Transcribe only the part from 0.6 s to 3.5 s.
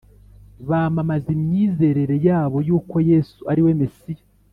bamamaza imyizerere yabo y uko Yesu